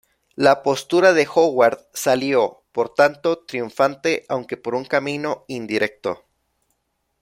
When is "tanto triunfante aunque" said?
2.91-4.57